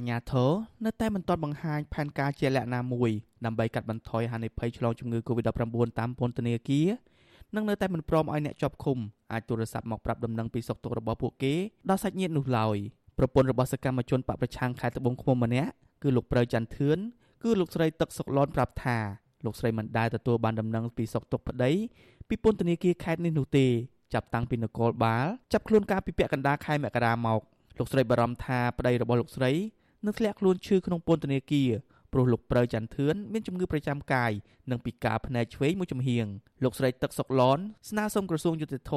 [0.00, 0.50] អាញាធរ
[0.84, 3.10] នៅតែមិនទាន់បង្ហាញផែនការជាលក្ខណៈមួយ
[3.44, 6.88] ដើម្បីកាត់បន្ថយហានិភ័យឆ្លងជំងឺ Covid-19 តាមពន្ធនាគារ
[7.54, 8.98] និងនៅតែមិនព្រមឲ្យអ្នកជាប់ឃុំ
[9.32, 11.54] អាចទូរស័ព្ទមកប្រាប់ដំណឹងពីសុខទុក្ខរបស់ពួកគេ
[11.90, 12.76] ដល់សាច់ញាតិនោះឡើយ
[13.18, 15.72] ប្រពន្ធរបស់សកម្មជនបកប្រឆាំងខេត្តត្បូងឃ្មុំម្នាក់
[16.02, 16.98] គឺលោកប្រៅច័ន្ទធឿន
[17.42, 18.98] គឺលោកស្រីទឹកសុកឡនប្រាប់ថា
[19.44, 21.70] លោកស្រីមិនដែលទទួលបានដំណឹងពីសុខទុក្ខប្តី
[22.28, 23.66] ពីពន្ធនាគារខេត្តនេះនោះទេ
[24.14, 27.40] ចាប់តាំងពីនគរបាលចាប់ខ្លួនការពីពាក់កណ្ដាលខែមករាមក
[27.78, 29.52] លោកស្រីបារម្ភថាប្តីរបស់លោកស្រី
[30.04, 31.70] នឹងធ្លាក់ខ្លួនឈឺក្នុងពន្ធនាគារ
[32.12, 34.32] ព្រោះលោកប្រៅច័ន្ទធឿនមានជំងឺប្រចាំកាយ
[34.70, 36.26] និងពិការភ្នែកឆ្វេងមួយចំហៀង
[36.64, 37.58] លោកស្រីទឹកសុកឡន
[37.90, 38.92] ស្នើសុំក្រសួងយុតិធធ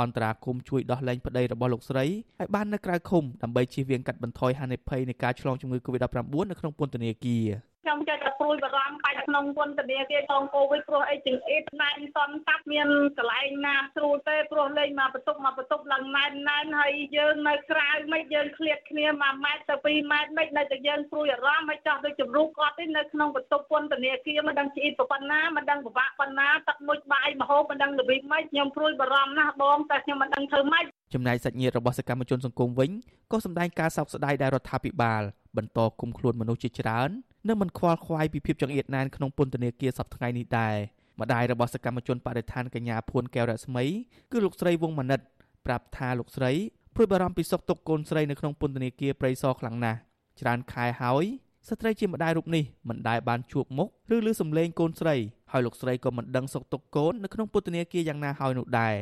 [0.00, 7.46] អន្តរាគមជួយដោះលែងប្តីរបស់លោកស្រីឲ្យបាននៅក្រៅឃុំដើម្បីជៀសវាងកាត់បន្ថយហានិភ័យនៃការឆ្លងជំងឺ Covid-19 នៅក្នុងពន្ធនាគារ
[7.84, 12.88] ខ្ញុំចេះតែព្រួយបារម្ភកាច់ក្នុងពន្ធនាគារក្នុងកូវីដព្រោះអីទាំងអ៊ីតណែនសំតាប់មាន
[13.18, 32.90] កន្លែងណាស្រួលទេព្រោះលេងមកបន្ទប់មកបន្ទប់ឡើងណែនណែនហើយយើងនៅក្រៅមិនយើងឃ្លាតគ្នា1ម៉ែត្រទៅ2ម៉ែត្រមិននៅតែយើងព្រួយអារម្មណ៍មិនចោះដូចជំរុះគាត់ទេនៅក្នុងបន្ទប់ពន្ធនាគារមិនដឹងជីអ៊ីតប៉ុណ្ណាមិនដឹងពិបាកប៉ុណ្ណាទឹកមុជបាយមហូបមិនដឹងរបៀបម៉េចខ្ញុំព្រួយបារម្ភណាស់បងតែខ្ញុំមិនដឹងធ្វើម៉េចចំណែកសាច់ញាតិរបស់សកម្មជនសង្គមវិញ
[33.32, 35.22] ក៏សម្ដែងការសោកស្ដាយដែលរដ្ឋាភិបាល
[35.56, 37.10] បន្តគុំខ្លួនមនុស្សជាច្រើន
[37.48, 40.74] និងមិនខ្វល់ខ្វាយពីភាពចង្អៀតណែនក្នុងពន្ធនាគារសប្តាហ៍ថ្ងៃនេះដែរ
[41.20, 43.84] ម្ដាយរបស់សកម្មជនបដិឋានកញ្ញាភួនកែវរស្មី
[44.32, 45.20] គឺលោកស្រីវងមនិត
[45.66, 46.52] ប្រាប់ថាលោកស្រី
[46.94, 49.98] ព្រួយបារម្ភពីសុខទុក្ខកូនស្រីនៅក្នុងពន្ធនាគារព្រៃសរខ្លាំងណាស់
[50.40, 51.24] ច្រើនខែហើយ
[51.68, 55.16] ស្ត្រីជាម្ដាយរូបនេះមិនដែលបានជួបមុខឬឮសំឡេងកូនស្រី
[55.52, 58.94] ហើយលោកស្រីក៏មិនដឹងសុខទុក្ខកូននៅក្នុងពន្ធនាគារយ៉ាងណាហើយនោះដែរ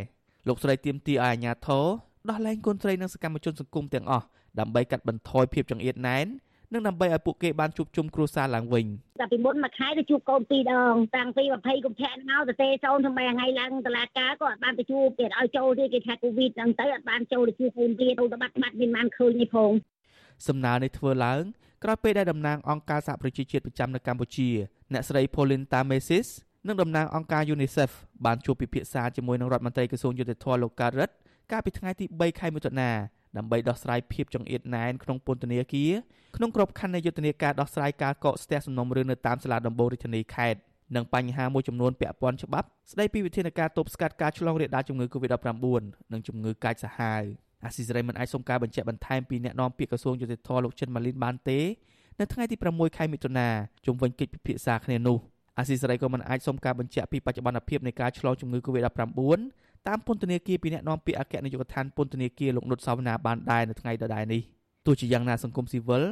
[0.49, 1.87] លោកស្រីទាមទារឲ្យអាជ្ញាធរ
[2.31, 4.27] ដោះលែងកូនស្រីនិងសកម្មជនសង្គមទាំងអស់
[4.61, 6.27] ដើម្បីកាត់បន្ថយភាពចង្អៀតណែន
[6.73, 8.87] និងដើម្បីឲ្យពួកគេបានជួបជុំគ្រួសារឡើងវិញ
[9.21, 19.73] តែពីមុនមួយខែទៅជួបកូនពីរដងតាំងពី20កុម្ភៈមកទៅទេសូនថ្មីថ្ងៃឡើងតឡាការក៏អត់បានទៅជួបគេឲ្យចូលទេគេថាកូវីដហ្នឹងទៅអត់បានចូលទៅជួបកូនទៀតទៅបាត់បាត់មានបានឃើញនេះផង
[20.49, 21.43] សំណើនេះធ្វើឡើង
[21.85, 24.49] ក្រោយពេលដែលតំណាងអង្គការសហប្រជាជាតិប្រចាំនៅកម្ពុជា
[24.93, 26.29] អ្នកស្រី Pauline Tamesis
[26.67, 27.91] និងតំណាងអង្គការ UNICEF
[28.27, 31.15] បានជួបពិភាក្សាជាមួយនឹងរដ្ឋមន្ត្រីក្រសួងយុតិធម៌លោកកើតរិទ្ធ
[31.53, 32.91] កាលពីថ្ងៃទី3ខែមិថុនា
[33.37, 35.93] ដើម្បីដោះស្រាយភាពចង្អៀតណែនក្នុងពន្ធនាគារ
[36.37, 40.61] ក្នុងក្របខ័ណ្ឌនៃយុទ្ធនាការដោះស្រាយការកកស្ទះសំណុំរឿងនៅតាមសាលាដំបូងរាជធានីខេត្ត
[40.97, 45.67] និងបញ្ហាមួយចំនួនពាក់ព័ន្ធច្បាប់ស្ដីពីវិធានការទប់ស្កាត់ការឆ្លងរាលដាលជំងឺ Covid-19
[46.13, 47.23] និងជំងឺកាចសាហាវ
[47.65, 51.61] អាស៊ីសេរីមិនអាចសុំការបញ្ជាក់បន្ថែមពីអ្នកនាំពាក្យក្រសួងយុតិធធម៌លោកចិនម៉ាលីនបានទេ
[52.21, 53.49] នៅថ្ងៃទី6ខែមិថុនា
[53.87, 55.19] ជុំវិញកិច្ចពិភាក្សាគ្នានោះ
[55.59, 59.39] អាស៊ីសេរីក៏មិនអាចសុំការបញ្ជាក់ពីបច្ចុប្បន្នភាពនៃការឆ្លងជំងឺ Covid-19
[59.89, 64.43] តាមពន្ធនាគារពីអ្នកនាំពាក្យអគ្គនាយកដ្ឋានពន្ធនាគារលោកនុតសាវណ្ណាបានដែរនៅថ្ងៃដដែលនេះ
[64.87, 66.03] ទោះជាយ៉ាងណាសង្គមស៊ីវិល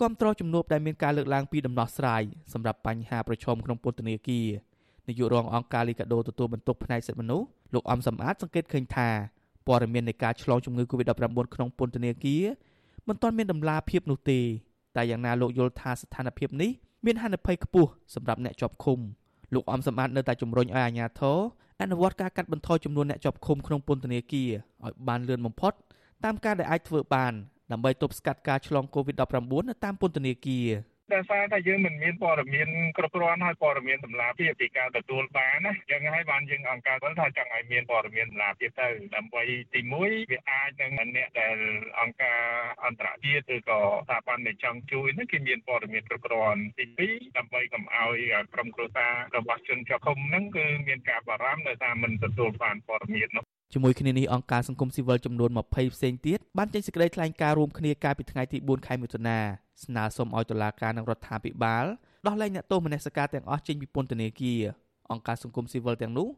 [0.00, 2.22] គាំទ្រជំនួបដែលមានការលើកឡើងពីដំណោះស្រាយ
[2.52, 4.46] សម្រាប់បញ្ហាប្រឈមក្នុងពន្ធនាគារ
[5.08, 9.08] នាយករងអង្គការលីកាដូទទួលបន្ទុកផ្នែកសិទ្ធិមនុស្សលោកអំសំអាតសង្កេតឃើញថា
[9.66, 12.44] ព័ត៌មាននៃការឆ្លងជំងឺ Covid-19 ក្នុងពន្ធនាគារ
[13.08, 14.40] មិនទាន់មានដំណាភាពនោះទេ
[14.96, 16.70] តែយ៉ាងណាលោកយល់ថាស្ថានភាពនេះ
[17.04, 18.98] មានហានិភ័យខ្ពស់សម្រាប់អ្នកជាប់ឃុំ
[19.54, 21.38] លោកអំសំអាតនៅតែជំរុញឲ្យអាជ្ញាធរ
[21.82, 24.50] អនុវត្តការកាត់បន្ថយចំនួនអ្នកជាប់ឃុំក្នុងពន្ធនាគារ
[24.84, 25.72] ឲ្យបានលឿនបំផុត
[26.24, 27.32] តាមការដែលអាចធ្វើបាន
[27.72, 30.66] ដើម្បីទប់ស្កាត់ការឆ្លង COVID-19 នៅតាមពន្ធនាគារ
[31.14, 39.42] ដោយសារតែយើងមិនមានព័ត៌មានគ្រប់គ្រាន់ហើយព័ត៌មានតម្លាភាពពីការទទួលបានណាយ៉ាងហើយបានយើងអង្គការគាត់ថាចង់ឲ្យមានព័ត៌មានតម្លាភាពទៅដើម្បី
[39.74, 41.56] ទី1វាអាចនឹងអ្នកដែល
[42.00, 42.40] អង្គការ
[42.84, 48.16] អន្តរជាតិឬក៏ស្ថាប័នដែលចង់ជួយនេះគេមានព័ត៌មានគ្រប់គ្រាន់ទី2ដើម្បីកុំឲ្យ
[48.54, 61.84] ក្រុមគ្រួសាររបស់ជនជាប់ឃុំហ្នឹងគឺមានការបារម្ភដោយសារមិនទទួលបានព័ត៌មាននោះជាមួយគ្នានេះអង្គការសង្គមស៊ីវិលចំនួន20ផ្សេងទៀតបានចេញសេចក្តីថ្លែងការណ៍រួមគ្នាកាលពីថ្ងៃទី4ខែមិថុនា ស្នើសុំឲ្យតុលាការនិងរដ្ឋាភិបាល
[62.26, 64.60] ដោះលែងអ្នកទោសមនសិការទាំងអស់ចេញពីពន្ធនាគារ
[65.10, 66.28] អង្គការសង្គមស៊ីវិលទាំងនោះ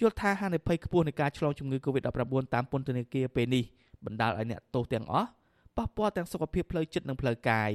[0.00, 3.64] យល់ថាហានិភ័យខ្ពស់នៃការឆ្លងជំងឺ Covid-19 តាមពន្ធនាគារពេលនេះ
[4.04, 5.28] បណ្ដាលឲ្យអ្នកទោសទាំងអស់
[5.76, 7.70] ប៉ះពាល់ទាំងសុខភាពផ្លូវចិត្តនិងផ្លូវកាយ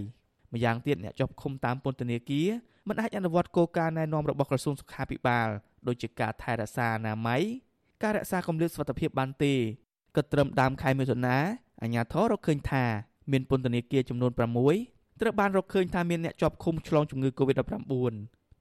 [0.54, 2.48] ម្យ៉ាងទៀតអ្នកជាប់ឃុំតាមពន្ធនាគារ
[2.88, 5.50] មិនអាចអនុវត្តគោលការណ៍ណែនាំរបស់ក្រសួងសុខាភិបាល
[5.88, 7.42] ដូចជាការថែរក្សាអនាម័យ
[8.04, 9.54] ការរក្សាគម្លាតសុវត្ថិភាពបានទេ
[10.16, 11.38] ក៏ត្រឹមដើមខែមិថុនា
[11.82, 12.84] អាជ្ញាធររកឃើញថា
[13.32, 14.32] មានពន្ធនាគារចំនួន
[14.66, 17.92] 6 ត្រូវបានរកឃើញថាមានអ្នកជាប់ឃុំឆ្លងជំងឺ Covid-19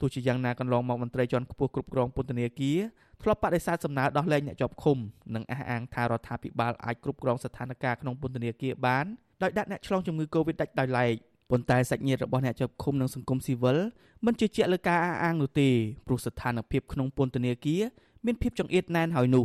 [0.00, 2.78] ទោះជាយ៉ាងណាកន្លងមកមន្ត្រីជាន់ខ្ពស់គ្រប់គ្រងពន្ធនាគារ
[3.22, 4.98] ធ្លាប់បដិសេធសំណើដោះលែងអ្នកជាប់ឃុំ
[5.34, 9.04] និងអះអាងថារដ្ឋាភិបាលអាចគ្រប់គ្រងស្ថានភាពក្នុងពន្ធនាគារបាន
[9.42, 11.12] ដោយដាក់អ្នកឆ្លងជំងឺ Covid ដាច់ដោយឡែក
[11.50, 13.78] ប៉ុន្តែសាច់ញាតិរបស់អ្នកជាប់ឃុំនិងសង្គមស៊ីវិល
[14.26, 15.68] មិនជឿជាក់លើការអះអាងនោះទេ
[16.06, 17.82] ព្រោះស្ថានភាពក្នុងពន្ធនាគារ
[18.26, 19.44] មានភាពចង្អៀតណែនហើយនោះ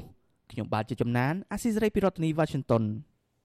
[0.52, 2.84] ខ្ញុំបាទជាចំណានអាស៊ីសេរីពីរដ្ឋធានី Washington